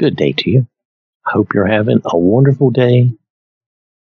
[0.00, 0.66] Good day to you.
[1.26, 3.12] I hope you're having a wonderful day.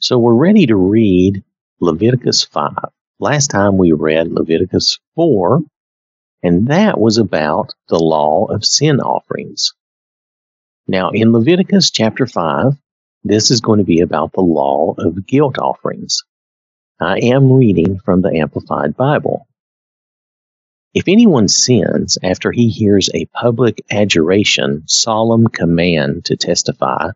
[0.00, 1.44] So we're ready to read
[1.78, 2.72] Leviticus 5.
[3.20, 5.60] Last time we read Leviticus 4,
[6.42, 9.72] and that was about the law of sin offerings.
[10.88, 12.72] Now, in Leviticus chapter 5,
[13.22, 16.24] this is going to be about the law of guilt offerings.
[17.00, 19.46] I am reading from the Amplified Bible.
[20.94, 27.10] If anyone sins after he hears a public adjuration, solemn command to testify,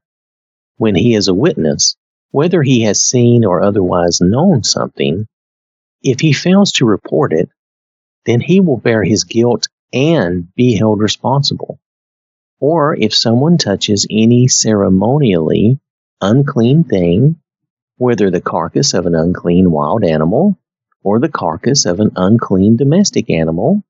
[0.77, 1.97] when he is a witness,
[2.31, 5.27] whether he has seen or otherwise known something,
[6.03, 7.49] if he fails to report it,
[8.27, 11.79] then he will bear his guilt and be held responsible.
[12.61, 15.81] Or if someone touches any ceremonially
[16.21, 17.37] unclean thing,
[17.97, 20.57] whether the carcass of an unclean wild animal,
[21.03, 23.83] or the carcass of an unclean domestic animal,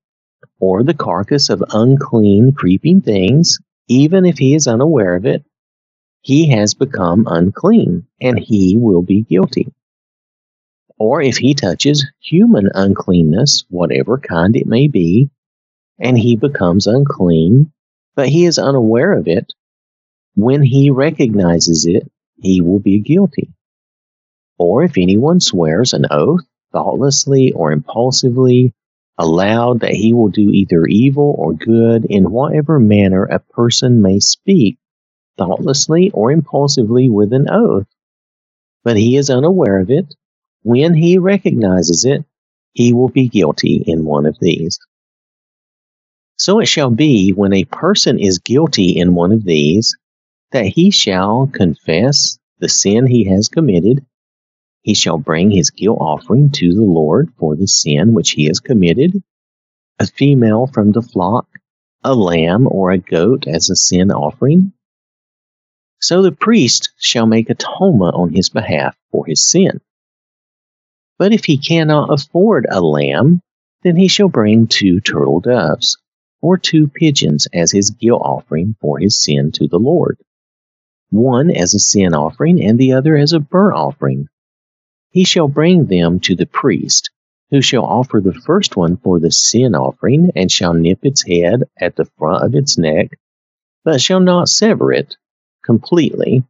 [0.59, 5.45] or the carcass of unclean creeping things, even if he is unaware of it,
[6.21, 9.73] he has become unclean and he will be guilty.
[10.99, 15.31] Or if he touches human uncleanness, whatever kind it may be,
[15.99, 17.73] and he becomes unclean,
[18.15, 19.53] but he is unaware of it,
[20.35, 22.11] when he recognizes it,
[22.41, 23.53] he will be guilty.
[24.59, 28.75] Or if anyone swears an oath thoughtlessly or impulsively,
[29.19, 34.19] aloud that he will do either evil or good in whatever manner a person may
[34.19, 34.79] speak,
[35.37, 37.87] thoughtlessly or impulsively with an oath,
[38.85, 40.15] but he is unaware of it,
[40.63, 42.25] when he recognizes it,
[42.73, 44.79] he will be guilty in one of these.
[46.37, 49.97] So it shall be when a person is guilty in one of these,
[50.51, 54.05] that he shall confess the sin he has committed
[54.83, 58.59] he shall bring his guilt offering to the Lord for the sin which he has
[58.59, 59.23] committed,
[59.99, 61.47] a female from the flock,
[62.03, 64.73] a lamb or a goat as a sin offering.
[66.01, 69.81] So the priest shall make atonement on his behalf for his sin.
[71.17, 73.41] But if he cannot afford a lamb,
[73.85, 75.97] then he shall bring two turtle doves,
[76.41, 80.19] or two pigeons as his guilt offering for his sin to the Lord,
[81.11, 84.29] one as a sin offering and the other as a burnt offering
[85.13, 87.11] he shall bring them to the priest,
[87.51, 91.63] who shall offer the first one for the sin offering, and shall nip its head
[91.79, 93.19] at the front of its neck,
[93.85, 95.17] but shall not sever it
[95.63, 96.43] completely.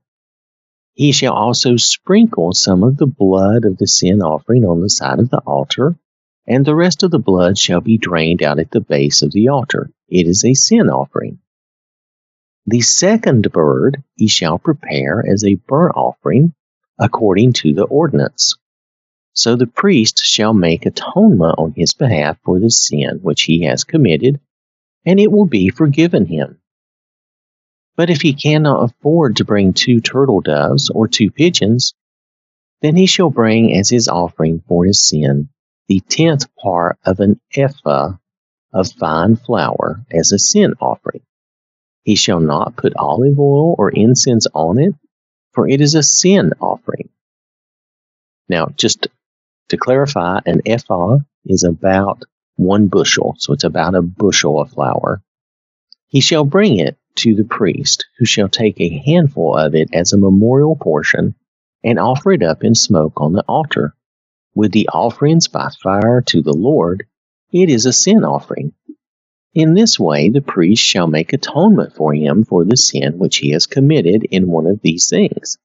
[0.94, 5.18] He shall also sprinkle some of the blood of the sin offering on the side
[5.18, 5.96] of the altar,
[6.46, 9.48] and the rest of the blood shall be drained out at the base of the
[9.48, 9.90] altar.
[10.08, 11.38] It is a sin offering.
[12.66, 16.54] The second bird he shall prepare as a burnt offering
[17.02, 18.54] according to the ordinance.
[19.34, 23.82] So the priest shall make atonement on his behalf for the sin which he has
[23.82, 24.40] committed,
[25.04, 26.60] and it will be forgiven him.
[27.96, 31.94] But if he cannot afford to bring two turtle doves or two pigeons,
[32.82, 35.48] then he shall bring as his offering for his sin
[35.88, 38.12] the tenth part of an ephah
[38.72, 41.22] of fine flour as a sin offering.
[42.04, 44.94] He shall not put olive oil or incense on it,
[45.52, 47.08] for it is a sin offering.
[48.48, 49.08] Now, just
[49.68, 52.22] to clarify, an ephah is about
[52.56, 55.22] one bushel, so it's about a bushel of flour.
[56.08, 60.12] He shall bring it to the priest, who shall take a handful of it as
[60.12, 61.34] a memorial portion
[61.82, 63.94] and offer it up in smoke on the altar.
[64.54, 67.06] With the offerings by fire to the Lord,
[67.52, 68.72] it is a sin offering.
[69.54, 73.50] In this way, the priest shall make atonement for him for the sin which he
[73.50, 75.58] has committed in one of these things,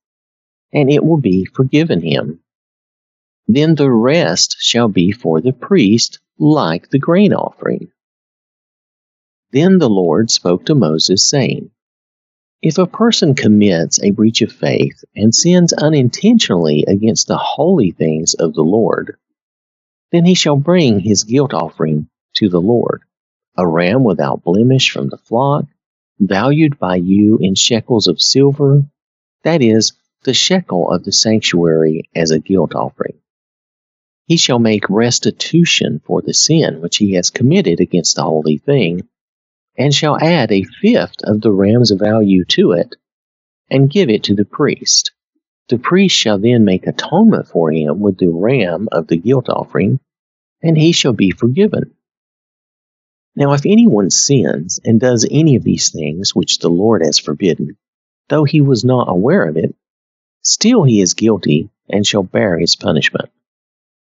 [0.74, 2.42] and it will be forgiven him.
[3.48, 7.90] Then the rest shall be for the priest, like the grain offering.
[9.52, 11.72] Then the Lord spoke to Moses, saying,
[12.62, 18.34] If a person commits a breach of faith and sins unintentionally against the holy things
[18.34, 19.16] of the Lord,
[20.12, 23.04] then he shall bring his guilt offering to the Lord
[23.58, 25.66] a ram without blemish from the flock,
[26.20, 28.84] valued by you in shekels of silver,
[29.44, 29.94] that is,
[30.24, 33.18] the shekel of the sanctuary as a guilt offering.
[34.26, 39.08] He shall make restitution for the sin which he has committed against the holy thing,
[39.78, 42.96] and shall add a fifth of the ram's value to it,
[43.70, 45.12] and give it to the priest.
[45.70, 50.00] The priest shall then make atonement for him with the ram of the guilt offering,
[50.62, 51.94] and he shall be forgiven.
[53.38, 57.78] Now, if anyone sins and does any of these things which the Lord has forbidden,
[58.30, 59.76] though he was not aware of it,
[60.42, 63.30] still he is guilty and shall bear his punishment.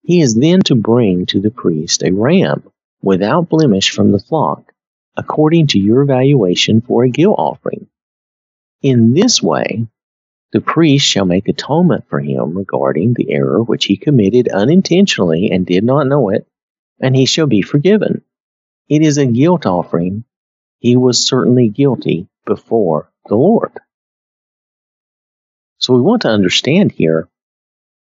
[0.04, 2.64] He is then to bring to the priest a ram
[3.02, 4.72] without blemish from the flock,
[5.18, 7.88] according to your valuation for a guilt offering.
[8.82, 9.86] In this way,
[10.54, 15.66] the priest shall make atonement for him regarding the error which he committed unintentionally and
[15.66, 16.48] did not know it,
[17.02, 18.24] and he shall be forgiven.
[18.90, 20.26] It is a guilt offering.
[20.80, 23.80] He was certainly guilty before the Lord.
[25.78, 27.30] So we want to understand here,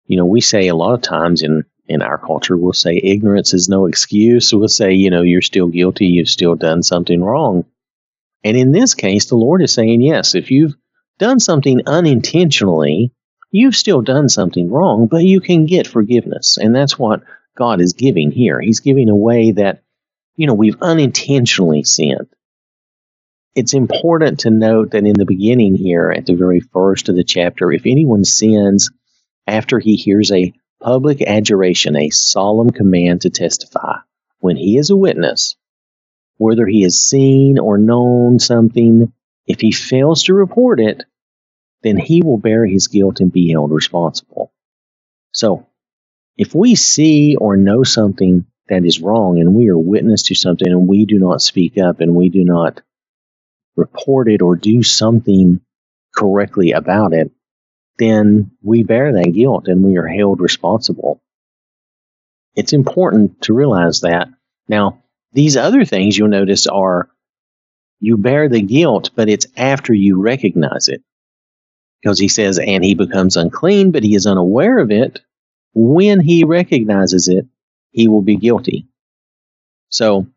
[0.06, 3.54] you know, we say a lot of times in, in our culture, we'll say ignorance
[3.54, 4.54] is no excuse.
[4.54, 7.66] We'll say, you know, you're still guilty, you've still done something wrong.
[8.44, 10.76] And in this case, the Lord is saying, yes, if you've
[11.20, 13.12] done something unintentionally,
[13.52, 16.58] you've still done something wrong, but you can get forgiveness.
[16.58, 17.24] And that's what
[17.58, 18.60] God is giving here.
[18.62, 19.84] He's giving a way that,
[20.38, 22.30] you know, we've unintentionally sinned.
[23.56, 27.24] It's important to note that in the beginning here, at the very first of the
[27.24, 28.92] chapter, if anyone sins
[29.48, 33.98] after he hears a public adjuration, a solemn command to testify,
[34.40, 35.56] when he is a witness,
[36.38, 39.12] whether he has seen or known something,
[39.48, 41.04] if he fails to report it,
[41.82, 44.54] then he will bear his guilt and be held responsible.
[45.32, 45.66] So,
[46.38, 50.68] if we see or know something that is wrong and we are witness to something
[50.68, 52.82] and we do not speak up and we do not
[53.76, 55.62] report it or do something
[56.16, 57.32] correctly about it,
[57.98, 61.22] then we bear that guilt and we are held responsible.
[62.56, 64.30] It's important to realize that.
[64.68, 65.04] Now,
[65.34, 67.10] these other things you'll notice are
[68.00, 71.02] you bear the guilt, but it's after you recognize it.
[72.02, 75.22] Because he says, and he becomes unclean, but he is unaware of it.
[75.74, 77.48] When he recognizes it,
[77.98, 78.86] he will be guilty.
[79.90, 80.28] So,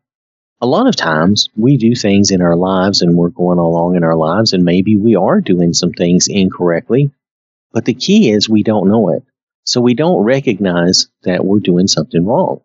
[0.61, 4.03] a lot of times we do things in our lives and we're going along in
[4.03, 7.11] our lives, and maybe we are doing some things incorrectly,
[7.71, 9.23] but the key is we don't know it.
[9.63, 12.61] So we don't recognize that we're doing something wrong.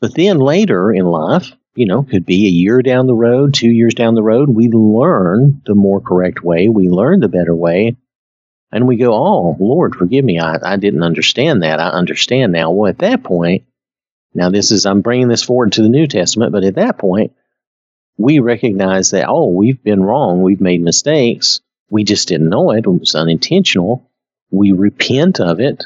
[0.00, 3.70] But then later in life, you know, could be a year down the road, two
[3.70, 7.96] years down the road, we learn the more correct way, we learn the better way,
[8.70, 10.38] and we go, Oh, Lord, forgive me.
[10.38, 11.80] I, I didn't understand that.
[11.80, 12.70] I understand now.
[12.70, 13.64] Well, at that point,
[14.34, 17.32] now this is, I'm bringing this forward to the New Testament, but at that point,
[18.18, 20.42] we recognize that, oh, we've been wrong.
[20.42, 21.60] We've made mistakes.
[21.90, 22.84] We just didn't know it.
[22.84, 24.10] It was unintentional.
[24.50, 25.84] We repent of it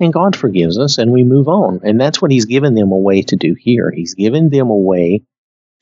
[0.00, 1.80] and God forgives us and we move on.
[1.82, 3.90] And that's what he's given them a way to do here.
[3.90, 5.24] He's given them a way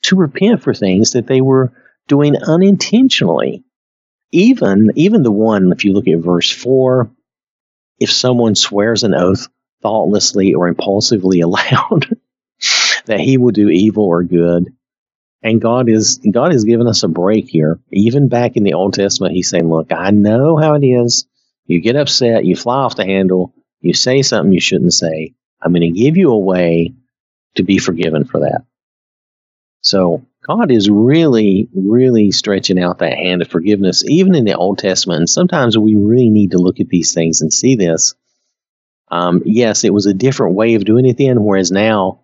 [0.03, 1.73] to repent for things that they were
[2.07, 3.63] doing unintentionally.
[4.31, 7.09] Even, even the one, if you look at verse 4,
[7.99, 9.47] if someone swears an oath
[9.81, 12.17] thoughtlessly or impulsively aloud
[13.05, 14.73] that he will do evil or good,
[15.43, 17.79] and God is God has given us a break here.
[17.91, 21.27] Even back in the Old Testament, He's saying, "Look, I know how it is.
[21.67, 25.35] You get upset, you fly off the handle, you say something you shouldn't say.
[25.61, 26.93] I'm going to give you a way
[27.55, 28.63] to be forgiven for that.
[29.81, 34.77] So God is really, really stretching out that hand of forgiveness, even in the Old
[34.77, 35.19] Testament.
[35.19, 38.15] And sometimes we really need to look at these things and see this.
[39.09, 42.21] Um, yes, it was a different way of doing it then, whereas now,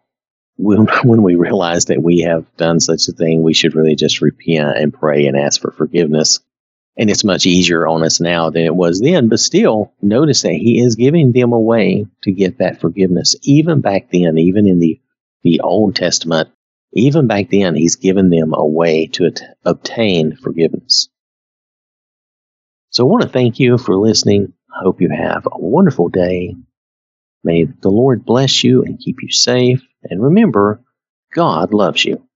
[0.55, 4.21] when, when we realize that we have done such a thing, we should really just
[4.21, 6.39] repent and pray and ask for forgiveness
[6.95, 9.29] and it's much easier on us now than it was then.
[9.29, 13.35] But still, notice that he is giving them a way to get that forgiveness.
[13.41, 15.01] Even back then, even in the,
[15.41, 16.49] the Old Testament,
[16.93, 21.09] even back then, he's given them a way to at- obtain forgiveness.
[22.91, 24.53] So I want to thank you for listening.
[24.69, 26.55] I hope you have a wonderful day.
[27.43, 29.81] May the Lord bless you and keep you safe.
[30.03, 30.81] And remember,
[31.33, 32.27] God loves you.